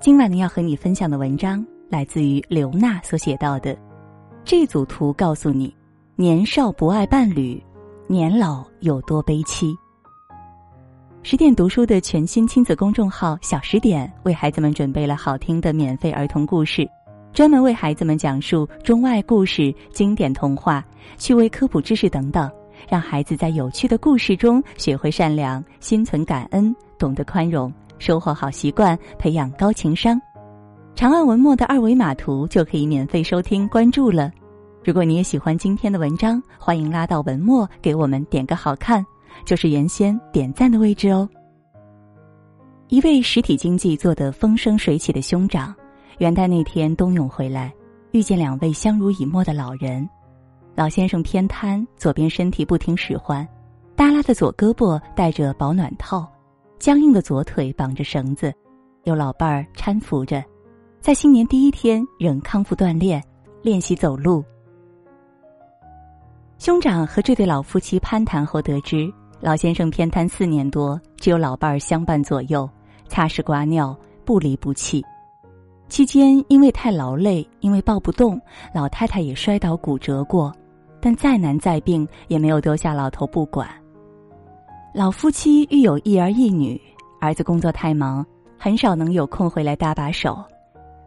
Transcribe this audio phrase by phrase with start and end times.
[0.00, 3.76] 今晚呢，要和你分享的文章来自于刘娜所写到的。
[4.44, 5.74] 这组图告诉你，
[6.14, 7.60] 年少不爱伴侣，
[8.06, 9.74] 年老有多悲戚。
[11.24, 16.88] 十点读书的全新亲子公众号“小十点”为孩子们准备了好听的免费儿童故事，
[17.32, 20.82] 专门为孩子们讲述中外故事、经典童话、
[21.16, 22.48] 趣味科普知识等等，
[22.88, 27.70] 让孩子在有趣的故事中学会善良、心存感恩、懂得宽容。
[27.98, 30.20] 收获好习惯，培养高情商。
[30.94, 34.32] 长按文末的二维码图就可以免费收听关注了。
[34.84, 39.04] 如果你也喜欢今天的文章，欢迎拉到文末给我们点个好看，
[39.44, 41.28] 就是原先点赞的位置哦。
[42.88, 45.74] 一位实体经济做得风生水起的兄长，
[46.18, 47.72] 元旦那天冬泳回来，
[48.12, 50.08] 遇见两位相濡以沫的老人。
[50.74, 53.46] 老先生偏瘫，左边身体不听使唤，
[53.94, 56.26] 耷拉的左胳膊戴着保暖套。
[56.78, 58.52] 僵硬的左腿绑着绳子，
[59.04, 60.42] 有老伴儿搀扶着，
[61.00, 63.22] 在新年第一天仍康复锻炼，
[63.62, 64.44] 练习走路。
[66.56, 72.68] 兄长和这对老夫妻攀谈后得知，老先生偏瘫四年多，只有老伴儿相伴左右，
[73.08, 75.04] 擦拭刮尿，不离不弃。
[75.88, 78.40] 期间因为太劳累，因为抱不动，
[78.74, 80.54] 老太太也摔倒骨折过，
[81.00, 83.68] 但再难再病也没有丢下老头不管。
[84.94, 86.80] 老夫妻育有一儿一女，
[87.20, 88.24] 儿子工作太忙，
[88.56, 90.42] 很少能有空回来搭把手。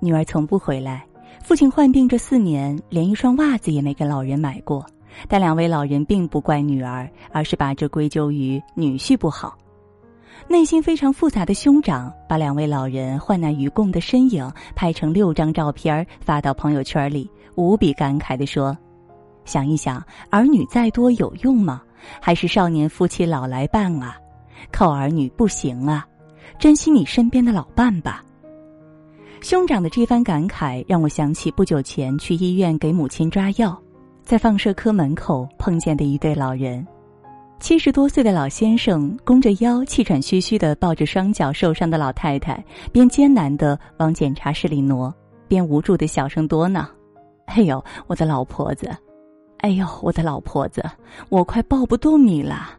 [0.00, 1.06] 女儿从不回来，
[1.44, 4.84] 父亲患病这四年，连一双袜子也没给老人买过。
[5.28, 9.56] 但两位老人并不怪女儿，而是把这归咎于女婿不好。
[10.48, 18.76] 内心非常复杂的兄长，把两位老人患难与共的身影拍成六张照片发到朋友圈里，无比感慨地说
[19.48, 21.82] ：“想一想，儿女再多有用吗？”
[22.22, 24.16] 还是少年夫妻老来伴啊，
[24.70, 26.06] 靠儿女不行啊，
[26.58, 28.24] 珍惜你身边的老伴吧。
[29.40, 33.76] 兄长的这番感慨让我想起不久前去医院给母亲抓药，
[34.22, 36.86] 在放射科门口碰见的一对老人。
[37.58, 45.12] 七十多岁的老先生弓着腰，气喘吁吁的抱着双脚受伤的老太太，边艰难的往检查室里挪，
[45.48, 46.88] 边无助的小声多恼
[47.46, 48.88] ：“哎呦，我的老婆子！”
[49.58, 50.82] 哎呦，我的老婆子，
[51.28, 52.70] 我快抱不动你了，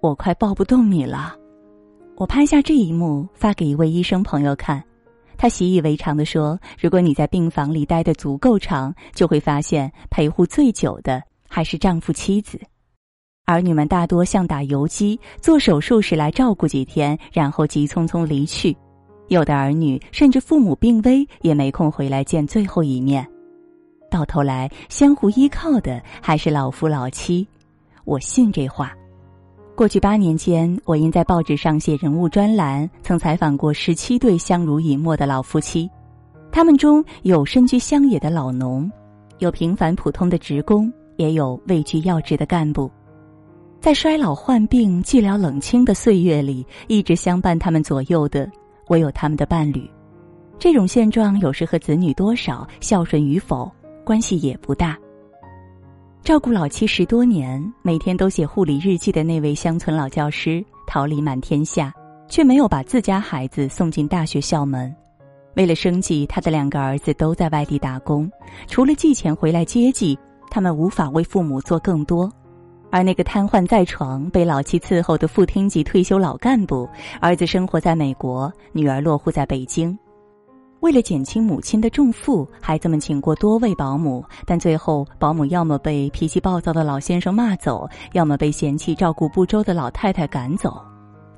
[0.00, 1.34] 我快抱不动你了。
[2.16, 4.82] 我拍下这一幕发给一位医生朋友看，
[5.36, 12.60] 他习以为常的说：“如果你在病房里待得足够长，就会发现陪护最久的还是丈夫妻子，
[13.46, 18.76] 儿女们大多像打游击，做手术时来照顾几天，然后急匆匆离去。
[19.28, 23.26] 有的儿女甚至父母病危，也没空回来见最后一面。”
[24.10, 27.46] 到头来，相互依靠的还是老夫老妻，
[28.04, 28.92] 我信这话。
[29.74, 35.88] 过去八年间，我因在报纸上写人物专栏，曾采访过十七对相濡以沫的老夫妻，
[36.52, 38.90] 他们中有身居乡野的老农，
[39.38, 42.90] 有平凡普通的职工，也有位居要职的干部。
[43.80, 48.46] 在衰老、患病、寂寥、冷清的岁月里，一直相伴他们左右的，
[48.88, 49.88] 唯有他们的伴侣。
[50.58, 53.72] 这种现状，有时和子女多少孝顺与否。
[54.04, 54.98] 关系也不大。
[56.22, 61.92] 照顾老妻十多年，每天都写护理日记的那位乡村老教师，桃李满天下，
[62.28, 64.94] 却没有把自家孩子送进大学校门。
[65.54, 68.30] 为了生计，他的两个儿子都在外地打工，
[68.66, 70.16] 除了寄钱回来接济，
[70.50, 72.30] 他们无法为父母做更多。
[72.90, 76.88] 而那个瘫痪在床、被老妻伺候的副厅级退休老干部，
[77.20, 79.96] 儿子生活在美国，女儿落户在北京。
[80.80, 90.80] 为了减轻母亲的重负，孩子们请过多位保姆，但最后保姆要么被脾气暴躁的老先生骂走，要么被嫌弃照顾不周的老太太赶走。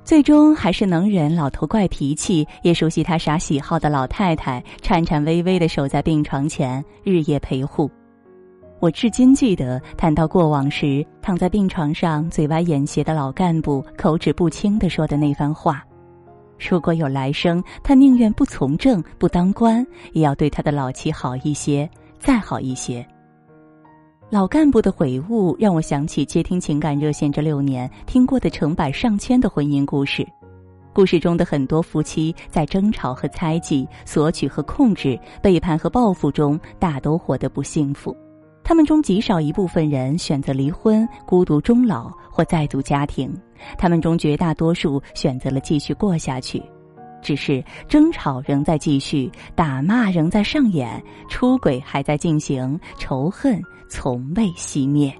[0.04, 7.91] 最终还是能忍老头怪脾气，也熟悉他啥喜好的老太太，颤颤巍巍的守在病床前，日夜陪护。
[8.78, 15.84] 我至今记得谈到过往时，躺在病床上嘴歪眼斜的老干部口齿不清的说的那番话。
[16.70, 21.88] 如果有来生，他宁愿不从政、不当官，也要对他的老妻好一些，
[22.18, 23.06] 再好一些。
[24.30, 30.26] 老干部的悔悟让我想起接听情感热线这六年听过的成百上千的婚姻故事，
[30.94, 38.16] 故事中的很多夫妻在争吵和猜忌、索取和控制、背叛和报复中，大都活得不幸福。
[38.64, 43.32] 他们中极少一部分人选择离婚、孤独终老或再组家庭，
[43.76, 46.62] 他们中绝大多数选择了继续过下去，
[47.20, 55.12] 只是争吵仍在继续，打骂仍在上演，出轨还在进行，仇恨从未熄灭。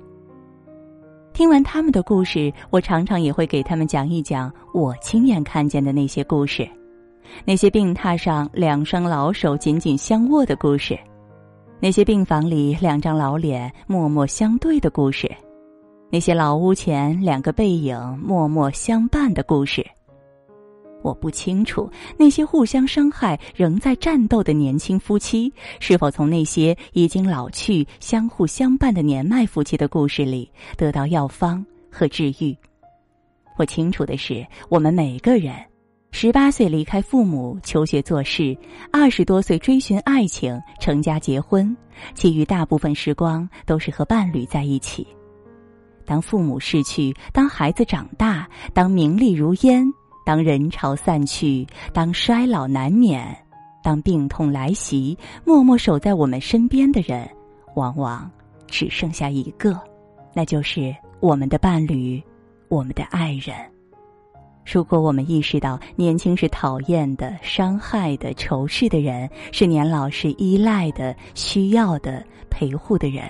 [1.32, 6.68] 听完他们的故事，我常常也会给他们讲一讲我亲眼看见的那些故事。
[7.44, 10.98] 那些病榻上两双老手紧紧相握的故事，
[11.82, 15.29] 那些病房里两张老脸默默相对的故事，
[16.11, 19.84] 那些老屋前两个背影默默相伴的故事。
[21.02, 32.56] 我不清楚那些互相伤害仍在战斗的年轻夫妻，是否从那些已经老去、相互相伴的年迈夫妻的故事里得到药方和治愈。
[33.58, 35.52] 我清楚的是，我们每个人。
[36.14, 38.56] 十八岁离开父母求学做事，
[38.92, 41.74] 二十多岁追寻爱情成家结婚，
[42.14, 45.04] 其余大部分时光都是和伴侣在一起。
[46.04, 49.84] 当父母逝去，当孩子长大，当名利如烟，
[50.24, 53.34] 当人潮散去，当衰老难免，
[53.82, 57.28] 当病痛来袭，默默守在我们身边的人，
[57.74, 58.30] 往往
[58.68, 59.80] 只剩下一个，
[60.34, 62.22] 那就是我们的伴侣，
[62.68, 63.71] 我们的爱人。
[64.64, 73.28] 如果我们意识到年轻是讨厌的、伤害的、仇视的人，是年老是依赖的、需要的、陪护的人，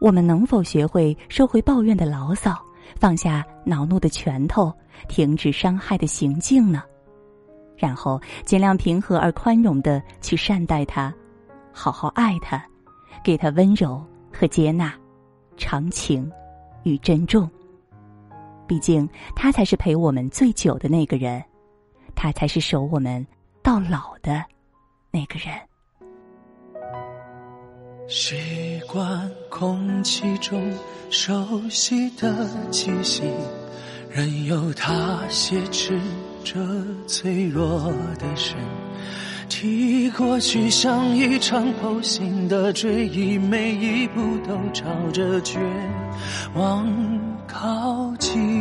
[0.00, 2.56] 我们能否学会收回抱怨的牢骚，
[2.98, 4.72] 放下恼怒的拳头，
[5.08, 6.82] 停止伤害的行径呢？
[7.76, 11.12] 然后尽量平和而宽容的去善待他，
[11.72, 12.64] 好好爱他，
[13.24, 14.00] 给他温柔
[14.32, 14.94] 和接纳、
[15.56, 16.30] 长情
[16.84, 17.50] 与珍重。
[18.72, 21.44] 毕竟，他才是陪我们最久的那个人，
[22.14, 23.26] 他才是守我们
[23.62, 24.42] 到老的
[25.10, 25.54] 那个人。
[28.08, 30.72] 习惯空气中
[31.10, 33.24] 熟悉的气息，
[34.08, 36.00] 任由它挟持
[36.42, 36.58] 着
[37.06, 38.56] 脆弱的身。
[39.50, 45.60] 提过去像一场剖心的追忆，每一步都朝着绝
[46.54, 46.88] 望
[47.46, 48.51] 靠近。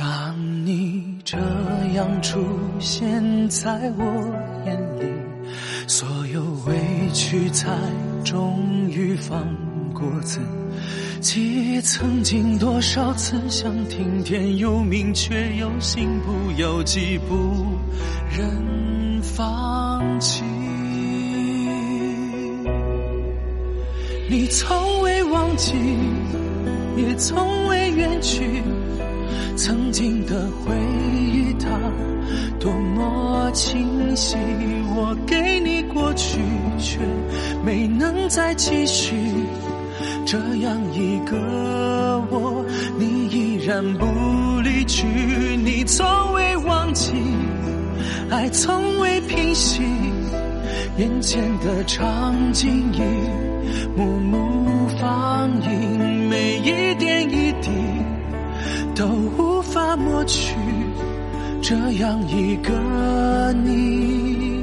[0.00, 1.36] 当你这
[1.94, 2.42] 样出
[2.78, 5.04] 现在我眼里，
[5.86, 6.74] 所有委
[7.12, 7.68] 屈才
[8.24, 9.46] 终于放
[9.92, 10.40] 过自
[11.20, 11.78] 己。
[11.82, 17.66] 曾经多少次想听天由命，却又心不由己，不
[18.34, 20.42] 忍放弃。
[24.30, 25.74] 你从未忘记，
[26.96, 28.62] 也从未远去，
[29.56, 30.74] 曾经的回
[31.16, 31.68] 忆它
[32.58, 34.36] 多么清晰。
[34.94, 36.40] 我给你过去，
[36.78, 36.98] 却
[37.64, 39.14] 没能再继续。
[40.26, 41.36] 这样一个
[42.30, 42.64] 我，
[42.98, 45.06] 你依然不离去，
[45.64, 47.12] 你从未忘记，
[48.30, 49.82] 爱从未平息，
[50.98, 53.00] 眼前的场景一
[53.98, 57.70] 幕幕放映，每一点一滴
[59.00, 60.54] 都无法抹去，
[61.62, 64.62] 这样一个你，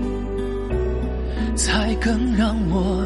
[1.55, 3.03] 才更让我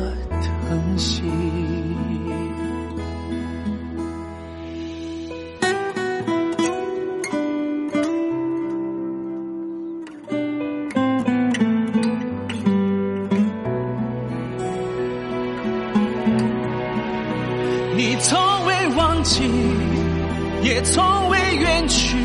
[21.02, 22.16] 从未远去，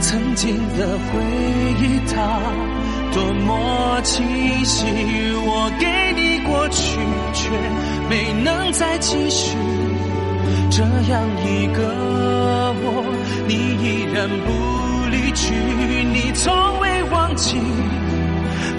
[0.00, 1.20] 曾经的回
[1.80, 2.14] 忆它
[3.12, 4.24] 多么清
[4.64, 4.86] 晰。
[5.34, 7.00] 我给你过去，
[7.34, 7.50] 却
[8.08, 9.56] 没能再继续。
[10.70, 13.04] 这样一个我，
[13.48, 13.52] 你
[13.82, 15.52] 依然不离去。
[16.04, 17.58] 你从未忘记，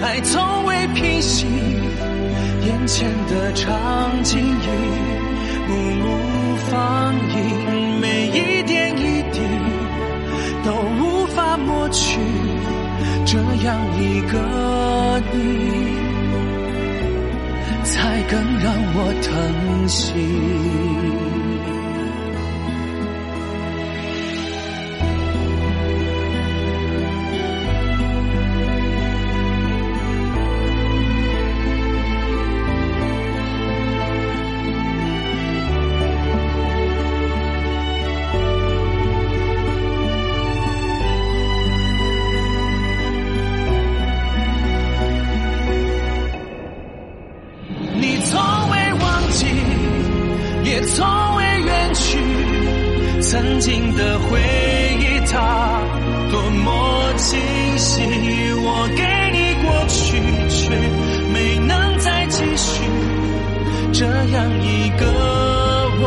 [0.02, 1.46] 爱从未平息，
[2.62, 5.23] 眼前的场景已。
[5.68, 6.04] 幕幕
[6.70, 9.38] 放映，每一点一滴
[10.64, 12.18] 都无法抹去，
[13.24, 14.32] 这样一个
[15.32, 15.36] 你，
[17.84, 20.53] 才更让我疼惜。
[63.96, 65.06] 这样一个
[66.00, 66.02] 我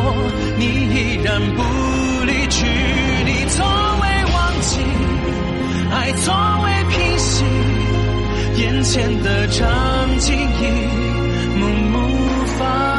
[0.60, 1.64] 你依然不
[2.26, 2.66] 离去
[3.24, 3.66] 你从
[4.02, 4.72] 未忘记
[5.90, 7.46] 爱从未平息
[8.62, 10.64] 眼前的场景一
[11.58, 11.96] 目目
[12.60, 12.97] 发